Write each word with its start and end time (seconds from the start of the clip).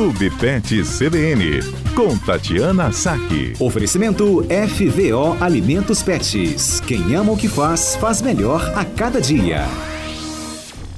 Clube 0.00 0.30
Pet 0.40 0.80
CBN, 0.82 1.60
com 1.94 2.16
Tatiana 2.24 2.90
Saque. 2.90 3.52
Oferecimento 3.60 4.42
FVO 4.44 5.36
Alimentos 5.44 6.02
Pets. 6.02 6.80
Quem 6.80 7.14
ama 7.14 7.32
o 7.32 7.36
que 7.36 7.46
faz, 7.46 7.96
faz 7.96 8.22
melhor 8.22 8.62
a 8.74 8.82
cada 8.82 9.20
dia. 9.20 9.58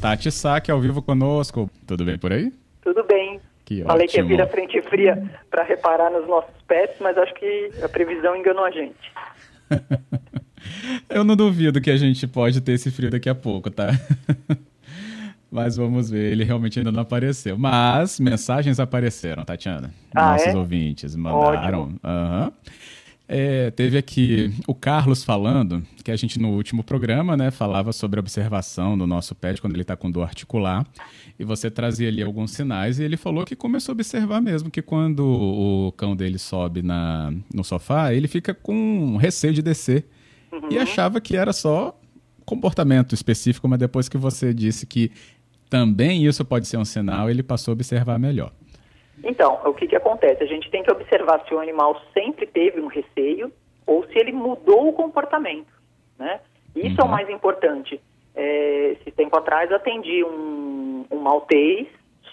Tati 0.01 0.31
Saque 0.31 0.71
ao 0.71 0.81
vivo 0.81 1.03
conosco. 1.03 1.69
Tudo 1.85 2.05
bem 2.05 2.17
por 2.17 2.33
aí? 2.33 2.53
Tudo 2.81 3.03
bem. 3.03 3.41
Que 3.65 3.83
Falei 3.83 4.07
que 4.07 4.19
ia 4.19 4.23
ótimo. 4.23 4.37
vir 4.37 4.41
a 4.41 4.47
frente 4.47 4.81
fria 4.83 5.21
para 5.51 5.65
reparar 5.65 6.09
nos 6.13 6.29
nossos 6.29 6.55
pets, 6.69 6.95
mas 7.01 7.19
acho 7.19 7.35
que 7.35 7.71
a 7.83 7.89
previsão 7.89 8.37
enganou 8.37 8.65
a 8.65 8.71
gente. 8.71 8.95
Eu 11.11 11.25
não 11.25 11.35
duvido 11.35 11.81
que 11.81 11.91
a 11.91 11.97
gente 11.97 12.25
pode 12.29 12.61
ter 12.61 12.75
esse 12.75 12.89
frio 12.93 13.11
daqui 13.11 13.29
a 13.29 13.35
pouco, 13.35 13.69
tá? 13.69 13.89
Mas 15.53 15.77
vamos 15.77 16.09
ver, 16.09 16.33
ele 16.33 16.45
realmente 16.45 16.79
ainda 16.79 16.91
não 16.91 17.03
apareceu. 17.03 17.59
Mas 17.59 18.19
mensagens 18.19 18.81
apareceram, 18.81 19.45
Tatiana. 19.45 19.93
Ah, 20.15 20.33
Nossos 20.33 20.47
é? 20.47 20.57
ouvintes 20.57 21.15
mandaram. 21.15 21.95
Aham. 22.03 22.53
É, 23.29 23.71
teve 23.71 23.99
aqui 23.99 24.53
o 24.67 24.75
Carlos 24.75 25.23
falando 25.23 25.83
que 26.03 26.11
a 26.11 26.17
gente 26.17 26.39
no 26.41 26.49
último 26.49 26.83
programa, 26.83 27.37
né, 27.37 27.51
falava 27.51 27.93
sobre 27.93 28.19
a 28.19 28.21
observação 28.21 28.97
do 28.97 29.07
nosso 29.07 29.35
pet 29.35 29.61
quando 29.61 29.75
ele 29.75 29.83
está 29.83 29.97
com 29.97 30.11
dor 30.11 30.25
articular 30.25 30.87
e 31.39 31.45
você 31.45 31.71
trazia 31.71 32.09
ali 32.09 32.23
alguns 32.23 32.51
sinais 32.51 32.99
e 32.99 33.05
ele 33.05 33.17
falou 33.17 33.45
que 33.45 33.57
começou 33.57 33.93
a 33.93 33.95
observar 33.95 34.43
mesmo 34.43 34.71
que 34.71 34.83
quando 34.83 35.25
o 35.25 35.93
cão 35.93 36.17
dele 36.17 36.37
sobe 36.37 36.83
na, 36.83 37.33
no 37.55 37.63
sofá, 37.65 38.13
ele 38.13 38.29
fica 38.29 38.53
com 38.53 39.17
receio 39.17 39.55
de 39.55 39.63
descer 39.63 40.05
e 40.71 40.79
achava 40.79 41.21
que 41.21 41.37
era 41.37 41.53
só 41.55 41.99
comportamento 42.45 43.15
específico, 43.15 43.67
mas 43.69 43.79
depois 43.79 44.09
que 44.09 44.19
você 44.19 44.53
disse 44.53 44.85
que 44.85 45.11
também 45.77 46.27
isso 46.27 46.45
pode 46.45 46.69
ser 46.69 46.77
um 46.77 46.85
sinal, 46.85 47.31
ele 47.31 47.43
passou 47.43 47.73
a 47.73 47.77
observar 47.77 48.19
melhor. 48.19 48.51
Então, 49.25 49.59
o 49.65 49.73
que, 49.73 49.87
que 49.87 49.97
acontece? 49.97 50.43
A 50.43 50.47
gente 50.47 50.71
tem 50.71 50.83
que 50.83 50.91
observar 50.93 51.43
se 51.47 51.55
o 51.55 51.59
animal 51.59 51.99
sempre 52.13 52.47
teve 52.47 52.79
um 52.81 52.89
receio 52.89 53.51
ou 53.87 54.05
se 54.09 54.19
ele 54.19 54.33
mudou 54.33 54.89
o 54.89 54.93
comportamento, 54.93 55.73
né? 56.19 56.41
Isso 56.77 57.01
é 57.01 57.05
o 57.05 57.07
Uhum. 57.07 57.13
mais 57.13 57.29
importante. 57.31 57.99
É, 58.35 58.97
esse 59.01 59.11
tempo 59.13 59.35
atrás 59.37 59.73
atendi 59.73 60.23
um, 60.25 61.05
um 61.11 61.19
maltês 61.19 61.87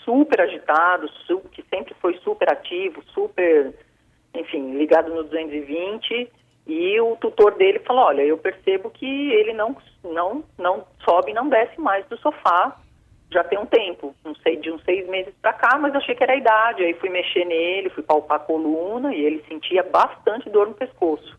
super 0.03 0.41
agitado, 0.41 1.07
su- 1.25 1.41
que 1.51 1.63
sempre 1.73 1.93
foi 2.01 2.17
super 2.23 2.51
ativo, 2.51 3.01
super, 3.13 3.73
enfim, 4.35 4.75
ligado 4.77 5.13
no 5.13 5.23
220, 5.23 6.29
e 6.67 6.99
o 7.01 7.15
tutor 7.17 7.55
dele 7.55 7.79
falou, 7.79 8.03
olha, 8.05 8.21
eu 8.21 8.37
percebo 8.37 8.89
que 8.89 9.05
ele 9.31 9.53
não, 9.53 9.75
não, 10.03 10.43
não 10.57 10.83
sobe 11.05 11.31
e 11.31 11.33
não 11.33 11.47
desce 11.49 11.79
mais 11.79 12.05
do 12.07 12.17
sofá 12.17 12.75
já 13.31 13.43
tem 13.43 13.59
um 13.59 13.65
tempo, 13.65 14.15
não 14.23 14.33
sei, 14.35 14.57
de 14.57 14.71
uns 14.71 14.83
seis 14.83 15.07
meses 15.07 15.33
para 15.41 15.53
cá, 15.53 15.77
mas 15.77 15.93
achei 15.95 16.15
que 16.15 16.23
era 16.23 16.33
a 16.33 16.37
idade. 16.37 16.83
Aí 16.83 16.93
fui 16.95 17.09
mexer 17.09 17.45
nele, 17.45 17.89
fui 17.89 18.03
palpar 18.03 18.37
a 18.37 18.43
coluna 18.43 19.13
e 19.13 19.21
ele 19.21 19.43
sentia 19.47 19.83
bastante 19.83 20.49
dor 20.49 20.67
no 20.67 20.73
pescoço. 20.73 21.37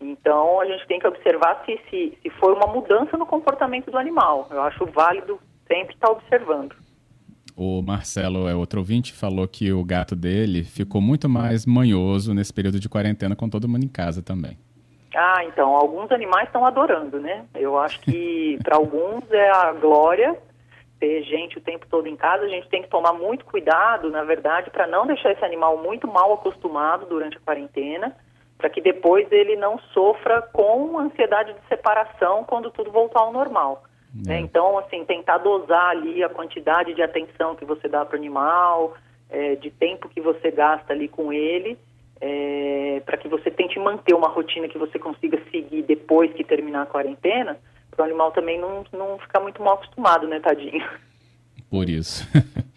Então 0.00 0.60
a 0.60 0.66
gente 0.66 0.86
tem 0.86 0.98
que 0.98 1.06
observar 1.06 1.62
se, 1.64 1.78
se, 1.90 2.18
se 2.22 2.30
foi 2.30 2.52
uma 2.54 2.66
mudança 2.66 3.16
no 3.16 3.26
comportamento 3.26 3.90
do 3.90 3.98
animal. 3.98 4.48
Eu 4.50 4.62
acho 4.62 4.86
válido 4.86 5.40
sempre 5.66 5.94
estar 5.94 6.10
observando. 6.10 6.74
O 7.56 7.82
Marcelo, 7.82 8.48
é 8.48 8.54
outro 8.54 8.80
ouvinte, 8.80 9.12
falou 9.12 9.46
que 9.46 9.72
o 9.72 9.84
gato 9.84 10.16
dele 10.16 10.64
ficou 10.64 11.00
muito 11.00 11.28
mais 11.28 11.66
manhoso 11.66 12.32
nesse 12.32 12.52
período 12.52 12.80
de 12.80 12.88
quarentena 12.88 13.36
com 13.36 13.48
todo 13.48 13.68
mundo 13.68 13.84
em 13.84 13.88
casa 13.88 14.22
também. 14.22 14.56
Ah, 15.14 15.44
então, 15.44 15.76
alguns 15.76 16.10
animais 16.10 16.46
estão 16.46 16.64
adorando, 16.64 17.20
né? 17.20 17.44
Eu 17.54 17.78
acho 17.78 18.00
que 18.00 18.58
para 18.64 18.76
alguns 18.76 19.30
é 19.30 19.50
a 19.50 19.72
glória 19.72 20.38
ter 21.02 21.24
gente 21.24 21.58
o 21.58 21.60
tempo 21.60 21.84
todo 21.90 22.06
em 22.06 22.14
casa. 22.14 22.44
A 22.44 22.48
gente 22.48 22.68
tem 22.68 22.80
que 22.80 22.88
tomar 22.88 23.12
muito 23.12 23.44
cuidado, 23.44 24.08
na 24.08 24.22
verdade, 24.22 24.70
para 24.70 24.86
não 24.86 25.04
deixar 25.04 25.32
esse 25.32 25.44
animal 25.44 25.76
muito 25.76 26.06
mal 26.06 26.32
acostumado 26.32 27.06
durante 27.06 27.36
a 27.36 27.40
quarentena, 27.40 28.14
para 28.56 28.70
que 28.70 28.80
depois 28.80 29.26
ele 29.32 29.56
não 29.56 29.80
sofra 29.92 30.40
com 30.40 30.96
ansiedade 30.96 31.54
de 31.54 31.68
separação 31.68 32.44
quando 32.44 32.70
tudo 32.70 32.92
voltar 32.92 33.18
ao 33.18 33.32
normal. 33.32 33.82
né? 34.14 34.36
É. 34.36 34.38
Então, 34.38 34.78
assim, 34.78 35.04
tentar 35.04 35.38
dosar 35.38 35.88
ali 35.88 36.22
a 36.22 36.28
quantidade 36.28 36.94
de 36.94 37.02
atenção 37.02 37.56
que 37.56 37.64
você 37.64 37.88
dá 37.88 38.04
para 38.04 38.14
o 38.14 38.20
animal, 38.20 38.94
eh, 39.28 39.56
de 39.56 39.72
tempo 39.72 40.08
que 40.08 40.20
você 40.20 40.52
gasta 40.52 40.92
ali 40.92 41.08
com 41.08 41.32
ele, 41.32 41.76
para 43.04 43.16
que 43.16 43.26
você 43.26 43.50
tente 43.50 43.80
manter 43.80 44.14
uma 44.14 44.28
rotina 44.28 44.68
que 44.68 44.78
você 44.78 44.96
consiga 44.96 45.42
seguir 45.50 45.82
depois 45.82 46.32
que 46.32 46.44
terminar 46.44 46.82
a 46.82 46.86
quarentena, 46.86 47.58
para 47.94 48.02
o 48.02 48.06
animal 48.06 48.32
também 48.32 48.58
não, 48.58 48.84
não 48.92 49.18
ficar 49.18 49.40
muito 49.40 49.62
mal 49.62 49.74
acostumado, 49.74 50.26
né, 50.26 50.40
tadinho? 50.40 50.82
Por 51.70 51.88
isso. 51.88 52.26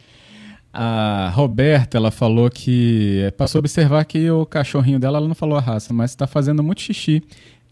A 0.78 1.30
Roberta, 1.34 1.96
ela 1.98 2.12
falou 2.12 2.50
que 2.50 3.24
é, 3.26 3.32
passou 3.32 3.60
a 3.60 3.62
observar 3.62 4.04
que 4.04 4.30
o 4.30 4.46
cachorrinho 4.46 5.00
dela, 5.00 5.20
ela 5.20 5.28
não 5.28 5.34
falou 5.34 5.58
a 5.58 5.62
raça, 5.62 5.94
mas 5.94 6.12
está 6.12 6.28
fazendo 6.28 6.62
muito 6.62 6.82
xixi. 6.82 7.24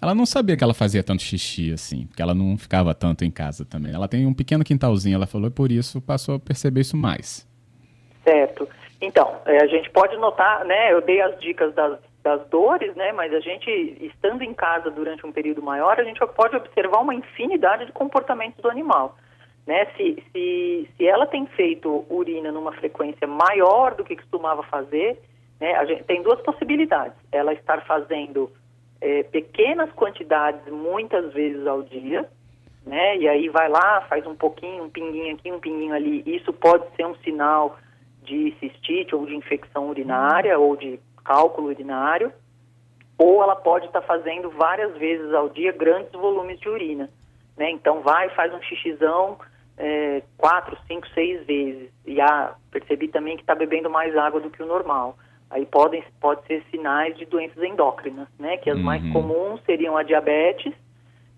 Ela 0.02 0.16
não 0.16 0.26
sabia 0.26 0.56
que 0.56 0.64
ela 0.64 0.74
fazia 0.74 1.04
tanto 1.04 1.22
xixi 1.22 1.74
assim, 1.74 2.06
porque 2.06 2.22
ela 2.22 2.34
não 2.34 2.58
ficava 2.58 2.96
tanto 2.96 3.26
em 3.26 3.32
casa 3.32 3.66
também. 3.66 3.94
Ela 3.94 4.08
tem 4.08 4.26
um 4.26 4.34
pequeno 4.34 4.64
quintalzinho, 4.64 5.16
ela 5.16 5.28
falou, 5.28 5.50
e 5.50 5.52
por 5.52 5.70
isso 5.70 6.00
passou 6.00 6.36
a 6.36 6.40
perceber 6.40 6.80
isso 6.80 6.96
mais. 6.96 7.46
Certo. 8.24 8.70
Então, 9.02 9.36
eh, 9.48 9.62
a 9.62 9.68
gente 9.68 9.90
pode 9.90 10.16
notar, 10.16 10.64
né, 10.64 10.94
eu 10.94 11.02
dei 11.02 11.20
as 11.20 11.38
dicas 11.42 11.76
das, 11.76 12.00
das 12.24 12.48
dores, 12.48 12.96
né, 12.96 13.12
mas 13.12 13.34
a 13.34 13.40
gente, 13.42 13.70
estando 14.02 14.44
em 14.44 14.54
casa 14.54 14.90
durante 14.90 15.26
um 15.26 15.32
período 15.32 15.62
maior, 15.62 16.00
a 16.00 16.04
gente 16.04 16.20
pode 16.28 16.56
observar 16.56 17.02
uma 17.02 17.14
infinidade 17.14 17.86
de 17.86 17.92
comportamentos 17.92 18.62
do 18.62 18.70
animal. 18.70 19.18
Né? 19.68 19.86
Se, 19.98 20.24
se, 20.32 20.90
se 20.96 21.06
ela 21.06 21.28
tem 21.28 21.46
feito 21.48 22.06
urina 22.10 22.52
numa 22.52 22.72
frequência 22.72 23.28
maior 23.28 23.94
do 23.96 24.06
que 24.06 24.16
costumava 24.16 24.64
fazer, 24.64 25.20
né, 25.60 25.76
a 25.76 25.86
gente 25.86 26.04
tem 26.06 26.22
duas 26.22 26.42
possibilidades. 26.42 27.18
Ela 27.32 27.54
estar 27.54 27.86
fazendo 27.86 28.50
eh, 29.02 29.24
pequenas 29.24 29.92
quantidades 29.92 30.66
muitas 30.72 31.34
vezes 31.34 31.68
ao 31.68 31.84
dia, 31.84 32.30
né? 32.86 33.18
E 33.18 33.28
aí 33.28 33.50
vai 33.50 33.70
lá, 33.70 34.02
faz 34.10 34.26
um 34.26 34.36
pouquinho, 34.36 34.84
um 34.84 34.90
pinguinho 34.90 35.36
aqui, 35.36 35.52
um 35.52 35.60
pinguinho 35.60 35.94
ali. 35.94 36.24
Isso 36.26 36.52
pode 36.52 36.86
ser 36.96 37.06
um 37.06 37.16
sinal 37.16 37.78
de 38.24 38.54
cistite 38.60 39.16
ou 39.16 39.26
de 39.26 39.36
infecção 39.36 39.90
urinária 39.90 40.58
ou 40.58 40.76
de 40.76 41.00
cálculo 41.24 41.68
urinário. 41.68 42.32
Ou 43.18 43.44
ela 43.44 43.56
pode 43.56 43.86
estar 43.86 44.02
fazendo 44.02 44.50
várias 44.52 44.98
vezes 44.98 45.34
ao 45.34 45.48
dia 45.50 45.72
grandes 45.72 46.12
volumes 46.12 46.60
de 46.60 46.68
urina, 46.68 47.10
né? 47.56 47.70
Então 47.70 48.02
vai, 48.02 48.30
faz 48.30 48.54
um 48.54 48.62
xixizão 48.62 49.38
é, 49.78 50.24
quatro, 50.38 50.78
cinco, 50.88 51.08
seis 51.10 51.46
vezes. 51.46 51.90
E 52.06 52.20
ah, 52.20 52.56
percebi 52.72 53.08
também 53.08 53.36
que 53.36 53.44
está 53.44 53.56
bebendo 53.56 53.90
mais 53.90 54.16
água 54.18 54.40
do 54.40 54.50
que 54.50 54.62
o 54.62 54.66
normal. 54.66 55.16
Aí 55.50 55.66
podem 55.66 56.04
pode 56.20 56.46
ser 56.48 56.64
sinais 56.72 57.16
de 57.16 57.26
doenças 57.26 57.64
endócrinas, 57.64 58.28
né? 58.40 58.58
Que 58.58 58.72
as 58.72 58.82
mais 58.82 59.04
Uhum. 59.04 59.14
comuns 59.14 59.62
seriam 59.66 59.96
a 59.96 60.02
diabetes 60.02 60.74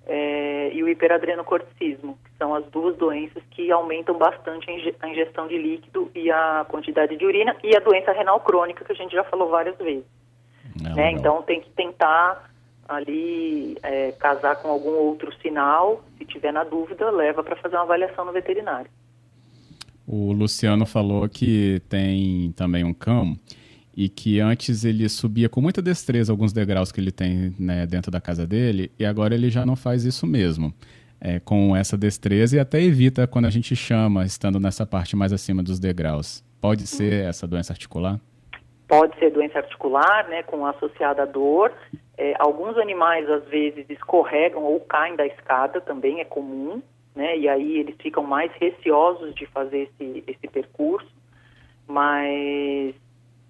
é, 0.07 0.71
e 0.73 0.81
o 0.81 0.87
hiperadrenocorticismo, 0.87 2.17
são 2.37 2.53
as 2.53 2.65
duas 2.65 2.97
doenças 2.97 3.41
que 3.51 3.71
aumentam 3.71 4.17
bastante 4.17 4.69
a 4.69 4.73
inge- 4.73 4.95
a 4.99 5.09
ingestão 5.09 5.47
de 5.47 5.57
líquido 5.57 6.11
e 6.13 6.29
a 6.29 6.65
quantidade 6.67 7.15
de 7.15 7.25
urina, 7.25 7.55
e 7.63 7.75
a 7.75 7.79
doença 7.79 8.11
renal 8.11 8.39
crônica, 8.41 8.83
que 8.83 8.91
a 8.91 8.95
gente 8.95 9.13
já 9.13 9.23
falou 9.23 9.49
várias 9.49 9.77
vezes. 9.77 10.03
É, 10.79 10.83
né? 10.83 10.89
legal. 10.89 11.11
Então 11.11 11.41
tem 11.43 11.61
que 11.61 11.69
tentar 11.71 12.51
ali 12.87 13.77
é, 13.81 14.11
casar 14.13 14.57
com 14.57 14.69
algum 14.69 14.91
outro 14.91 15.33
sinal, 15.41 16.03
se 16.17 16.25
tiver 16.25 16.51
na 16.51 16.63
dúvida, 16.63 17.09
leva 17.09 17.43
para 17.43 17.55
fazer 17.55 17.75
uma 17.75 17.83
avaliação 17.83 18.25
no 18.25 18.31
veterinário. 18.31 18.89
O 20.07 20.31
Luciano 20.31 20.85
falou 20.85 21.27
que 21.27 21.81
tem 21.89 22.51
também 22.51 22.83
um 22.83 22.93
cão 22.93 23.35
e 23.97 24.07
que 24.07 24.39
antes 24.39 24.83
ele 24.85 25.07
subia 25.09 25.49
com 25.49 25.61
muita 25.61 25.81
destreza 25.81 26.31
alguns 26.31 26.53
degraus 26.53 26.91
que 26.91 26.99
ele 26.99 27.11
tem 27.11 27.55
né, 27.57 27.87
dentro 27.87 28.11
da 28.11 28.21
casa 28.21 28.45
dele 28.45 28.91
e 28.99 29.05
agora 29.05 29.33
ele 29.33 29.49
já 29.49 29.65
não 29.65 29.75
faz 29.75 30.03
isso 30.03 30.27
mesmo. 30.27 30.71
É, 31.19 31.39
com 31.39 31.75
essa 31.75 31.97
destreza 31.97 32.57
e 32.57 32.59
até 32.59 32.81
evita 32.81 33.25
quando 33.25 33.45
a 33.45 33.49
gente 33.49 33.75
chama, 33.75 34.25
estando 34.25 34.59
nessa 34.59 34.85
parte 34.85 35.15
mais 35.15 35.33
acima 35.33 35.63
dos 35.63 35.79
degraus. 35.79 36.43
Pode 36.61 36.85
ser 36.85 37.25
essa 37.25 37.47
doença 37.47 37.73
articular? 37.73 38.19
Pode 38.87 39.17
ser 39.17 39.31
doença 39.31 39.59
articular, 39.59 40.27
né, 40.27 40.43
com 40.43 40.65
associada 40.65 41.23
à 41.23 41.25
dor. 41.25 41.71
É, 42.17 42.33
alguns 42.37 42.77
animais, 42.77 43.29
às 43.29 43.43
vezes, 43.45 43.85
escorregam 43.89 44.63
ou 44.63 44.79
caem 44.81 45.15
da 45.15 45.25
escada, 45.25 45.81
também 45.81 46.19
é 46.19 46.25
comum, 46.25 46.81
né, 47.15 47.37
e 47.37 47.47
aí 47.47 47.77
eles 47.77 47.95
ficam 47.99 48.23
mais 48.23 48.51
receosos 48.59 49.33
de 49.33 49.45
fazer 49.47 49.89
esse, 49.89 50.23
esse 50.27 50.47
percurso, 50.47 51.09
mas 51.87 52.93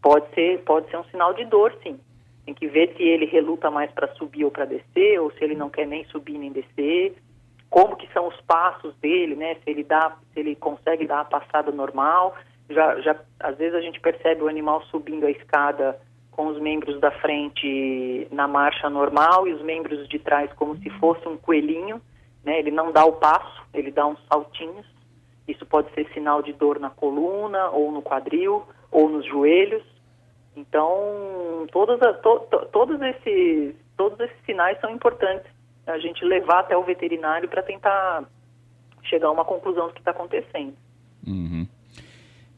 pode 0.01 0.33
ser, 0.33 0.59
pode 0.59 0.89
ser 0.89 0.97
um 0.97 1.05
sinal 1.05 1.33
de 1.33 1.45
dor, 1.45 1.77
sim. 1.83 1.99
Tem 2.45 2.53
que 2.53 2.67
ver 2.67 2.93
se 2.95 3.03
ele 3.03 3.25
reluta 3.25 3.71
mais 3.71 3.91
para 3.91 4.13
subir 4.15 4.45
ou 4.45 4.51
para 4.51 4.65
descer, 4.65 5.19
ou 5.19 5.31
se 5.31 5.43
ele 5.43 5.55
não 5.55 5.69
quer 5.69 5.87
nem 5.87 6.05
subir 6.05 6.37
nem 6.37 6.51
descer, 6.51 7.15
como 7.75 7.97
que 7.97 8.07
são 8.13 8.29
os 8.29 8.41
passos 8.47 8.95
dele, 9.01 9.35
né, 9.35 9.55
se 9.55 9.69
ele 9.69 9.83
dá, 9.83 10.15
se 10.33 10.39
ele 10.39 10.55
consegue 10.55 11.05
dar 11.05 11.19
a 11.19 11.25
passada 11.25 11.73
normal, 11.73 12.33
já, 12.69 13.01
já 13.01 13.19
às 13.37 13.57
vezes 13.57 13.75
a 13.75 13.81
gente 13.81 13.99
percebe 13.99 14.41
o 14.41 14.47
animal 14.47 14.81
subindo 14.83 15.25
a 15.25 15.29
escada 15.29 15.99
com 16.31 16.47
os 16.47 16.57
membros 16.57 17.01
da 17.01 17.11
frente 17.11 18.29
na 18.31 18.47
marcha 18.47 18.89
normal 18.89 19.45
e 19.45 19.51
os 19.51 19.61
membros 19.61 20.07
de 20.07 20.17
trás 20.17 20.49
como 20.53 20.77
se 20.77 20.89
fosse 20.91 21.27
um 21.27 21.35
coelhinho, 21.35 22.01
né? 22.45 22.59
Ele 22.59 22.71
não 22.71 22.93
dá 22.93 23.03
o 23.03 23.11
passo, 23.11 23.61
ele 23.73 23.91
dá 23.91 24.07
uns 24.07 24.25
saltinhos. 24.27 24.85
Isso 25.45 25.65
pode 25.65 25.93
ser 25.93 26.07
sinal 26.13 26.41
de 26.41 26.53
dor 26.53 26.79
na 26.79 26.89
coluna 26.89 27.71
ou 27.71 27.91
no 27.91 28.01
quadril, 28.01 28.63
ou 28.89 29.09
nos 29.09 29.25
joelhos. 29.25 29.83
Então, 30.55 31.67
todas 31.73 32.01
as, 32.01 32.21
to, 32.21 32.39
to, 32.49 32.67
todos, 32.67 33.01
esses, 33.01 33.75
todos 33.97 34.17
esses 34.21 34.45
sinais 34.45 34.79
são 34.79 34.89
importantes 34.89 35.54
a 35.87 35.97
gente 35.99 36.23
levar 36.25 36.59
até 36.59 36.75
o 36.75 36.83
veterinário 36.83 37.47
para 37.47 37.61
tentar 37.61 38.23
chegar 39.03 39.27
a 39.27 39.31
uma 39.31 39.45
conclusão 39.45 39.87
do 39.87 39.93
que 39.93 39.99
está 39.99 40.11
acontecendo. 40.11 40.73
Uhum. 41.25 41.67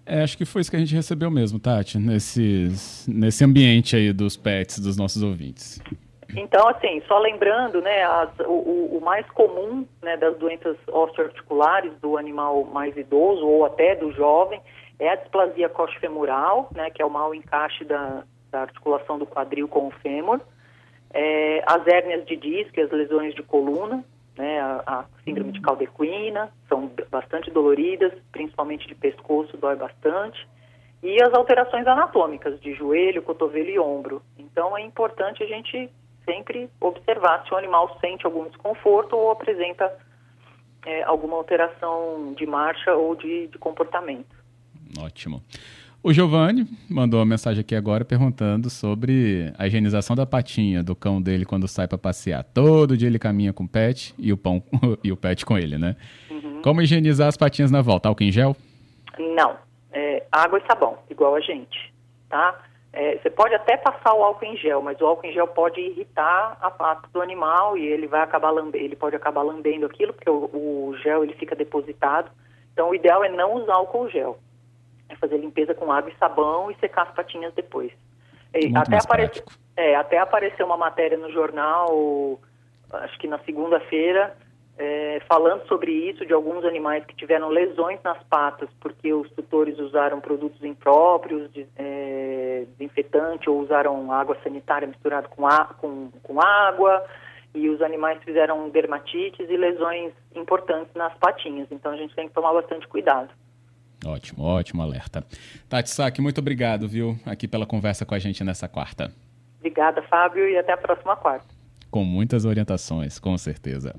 É, 0.06 0.24
acho 0.24 0.38
que 0.38 0.46
foi 0.46 0.62
isso 0.62 0.72
que 0.72 0.78
a 0.78 0.80
gente 0.80 0.96
recebeu 0.96 1.30
mesmo, 1.30 1.60
Tati, 1.60 1.98
nesses, 1.98 3.06
nesse 3.08 3.44
ambiente 3.44 3.96
aí 3.96 4.14
dos 4.14 4.38
pets, 4.38 4.80
dos 4.80 4.96
nossos 4.96 5.22
ouvintes. 5.22 5.82
Então, 6.36 6.68
assim, 6.70 7.02
só 7.08 7.20
lembrando, 7.20 7.82
né, 7.82 8.04
as, 8.04 8.30
o, 8.40 8.98
o, 8.98 9.02
mais 9.04 9.26
comum 9.32 9.86
né, 10.02 10.16
das 10.18 10.38
doenças 10.38 10.78
osteoarticulares 10.88 11.94
do 12.02 12.18
animal 12.18 12.64
mais 12.66 12.96
idoso 12.96 13.46
ou 13.46 13.66
até 13.66 13.96
do 13.96 14.12
jovem 14.14 14.62
é 15.00 15.10
a 15.10 15.16
displasia 15.16 15.70
coxofemoral, 15.70 16.70
né, 16.74 16.90
que 16.90 17.02
é 17.02 17.06
o 17.06 17.10
mau 17.10 17.34
encaixe 17.34 17.84
da, 17.86 18.24
da 18.52 18.62
articulação 18.62 19.18
do 19.20 19.26
quadril 19.26 19.68
com 19.68 19.88
o 19.88 19.92
fêmur, 19.92 20.40
é, 21.14 21.64
as 21.66 21.86
hérnias 21.88 22.26
de 22.26 22.36
disco 22.36 22.80
as 22.82 22.92
lesões 22.92 23.34
de 23.34 23.44
coluna, 23.44 24.04
né, 24.38 24.60
a, 24.60 24.84
a 24.86 25.06
síndrome 25.24 25.52
de 25.52 25.62
caldequina, 25.62 26.52
são 26.70 26.92
bastante 27.10 27.50
doloridas, 27.52 28.14
principalmente 28.32 28.88
de 28.88 28.96
pescoço, 28.96 29.58
dói 29.58 29.76
bastante, 29.76 30.48
e 31.02 31.22
as 31.22 31.34
alterações 31.34 31.86
anatômicas 31.88 32.60
de 32.60 32.74
joelho, 32.74 33.24
cotovelo 33.24 33.70
e 33.70 33.80
ombro. 33.80 34.22
Então 34.38 34.78
é 34.78 34.82
importante 34.82 35.44
a 35.44 35.48
gente 35.48 35.90
sempre 36.26 36.70
observar 36.82 37.46
se 37.46 37.54
o 37.54 37.58
animal 37.58 37.98
sente 38.00 38.26
algum 38.26 38.46
desconforto 38.48 39.16
ou 39.16 39.32
apresenta 39.32 39.92
é, 40.86 41.04
alguma 41.04 41.38
alteração 41.38 42.34
de 42.36 42.46
marcha 42.46 42.94
ou 42.94 43.16
de, 43.16 43.48
de 43.48 43.58
comportamento. 43.58 44.36
Ótimo. 45.00 45.42
O 46.08 46.14
Giovanni 46.14 46.66
mandou 46.90 47.20
uma 47.20 47.26
mensagem 47.26 47.60
aqui 47.60 47.76
agora 47.76 48.06
perguntando 48.06 48.70
sobre 48.70 49.52
a 49.58 49.68
higienização 49.68 50.16
da 50.16 50.26
patinha 50.26 50.82
do 50.82 50.96
cão 50.96 51.22
dele 51.22 51.44
quando 51.44 51.68
sai 51.68 51.86
para 51.86 51.98
passear. 51.98 52.46
Todo 52.46 52.96
dia 52.96 53.10
ele 53.10 53.20
caminha 53.20 53.52
com 53.52 53.66
o 53.66 53.68
pet 53.68 54.16
e 54.18 54.32
o 54.32 54.38
pão 54.38 54.64
e 55.04 55.12
o 55.12 55.18
pet 55.18 55.46
com 55.46 55.58
ele, 55.58 55.78
né? 55.78 55.98
Uhum. 56.32 56.62
Como 56.62 56.82
higienizar 56.82 57.28
as 57.28 57.36
patinhas 57.36 57.72
na 57.72 57.82
volta? 57.82 58.08
Álcool 58.08 58.24
em 58.24 58.32
gel? 58.32 58.56
Não, 59.20 59.58
é, 59.92 60.26
água 60.32 60.60
e 60.60 60.66
sabão, 60.66 60.98
igual 61.10 61.36
a 61.36 61.42
gente, 61.42 61.94
tá? 62.30 62.58
É, 62.94 63.18
você 63.18 63.30
pode 63.30 63.54
até 63.54 63.76
passar 63.76 64.14
o 64.14 64.24
álcool 64.24 64.46
em 64.46 64.56
gel, 64.56 64.82
mas 64.82 65.02
o 65.02 65.06
álcool 65.06 65.28
em 65.28 65.34
gel 65.34 65.48
pode 65.48 65.82
irritar 65.82 66.58
a 66.62 66.72
pata 66.72 67.10
do 67.12 67.22
animal 67.22 67.78
e 67.78 67.86
ele 67.86 68.08
vai 68.08 68.22
acabar 68.22 68.52
lambendo, 68.52 68.86
ele 68.86 68.96
pode 68.96 69.18
acabar 69.18 69.42
lambendo 69.42 69.86
aquilo 69.86 70.14
porque 70.14 70.30
o, 70.30 70.46
o 70.54 70.96
gel 71.04 71.26
ele 71.26 71.34
fica 71.34 71.54
depositado. 71.54 72.32
Então 72.72 72.92
o 72.92 72.96
ideal 72.96 73.26
é 73.26 73.30
não 73.30 73.56
usar 73.56 73.74
álcool 73.74 74.08
gel 74.10 74.40
é 75.10 75.16
fazer 75.16 75.38
limpeza 75.38 75.74
com 75.74 75.92
água 75.92 76.12
e 76.12 76.18
sabão 76.18 76.70
e 76.72 76.76
secar 76.76 77.04
as 77.04 77.16
patinhas 77.16 77.54
depois. 77.54 77.92
E 78.54 78.76
até, 78.76 78.98
aparece, 78.98 79.44
é, 79.76 79.96
até 79.96 80.18
apareceu 80.18 80.66
uma 80.66 80.78
matéria 80.78 81.18
no 81.18 81.32
jornal, 81.32 82.40
acho 82.92 83.18
que 83.20 83.28
na 83.28 83.40
segunda-feira, 83.40 84.36
é, 84.78 85.22
falando 85.28 85.68
sobre 85.68 85.92
isso, 85.92 86.26
de 86.26 86.34
alguns 86.34 86.64
animais 86.64 87.06
que 87.06 87.16
tiveram 87.16 87.50
lesões 87.50 88.00
nas 88.04 88.22
patas 88.24 88.70
porque 88.80 89.14
os 89.14 89.30
tutores 89.32 89.78
usaram 89.80 90.22
produtos 90.22 90.64
impróprios, 90.64 91.52
de, 91.52 91.68
é, 91.76 92.66
desinfetante, 92.78 93.50
ou 93.50 93.60
usaram 93.60 94.12
água 94.12 94.38
sanitária 94.44 94.88
misturada 94.88 95.28
com, 95.28 95.46
a, 95.46 95.66
com, 95.66 96.10
com 96.24 96.42
água, 96.42 97.04
e 97.54 97.70
os 97.70 97.82
animais 97.82 98.22
fizeram 98.24 98.70
dermatites 98.70 99.50
e 99.50 99.58
lesões 99.58 100.14
importantes 100.36 100.94
nas 100.94 101.14
patinhas. 101.16 101.68
Então 101.72 101.92
a 101.92 101.98
gente 101.98 102.16
tem 102.16 102.28
que 102.28 102.34
tomar 102.34 102.54
bastante 102.54 102.88
cuidado. 102.88 103.30
Ótimo, 104.06 104.44
ótimo 104.44 104.82
alerta. 104.82 105.24
Tati 105.68 105.90
Saki, 105.90 106.22
muito 106.22 106.40
obrigado, 106.40 106.88
viu, 106.88 107.20
aqui 107.26 107.48
pela 107.48 107.66
conversa 107.66 108.06
com 108.06 108.14
a 108.14 108.20
gente 108.20 108.44
nessa 108.44 108.68
quarta. 108.68 109.12
Obrigada, 109.60 110.02
Fábio, 110.04 110.48
e 110.48 110.58
até 110.58 110.74
a 110.74 110.78
próxima 110.78 111.16
quarta. 111.16 111.48
Com 111.90 112.04
muitas 112.04 112.46
orientações, 112.46 113.18
com 113.18 113.38
certeza. 113.38 113.96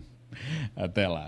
Até 0.77 1.09
lá. 1.09 1.27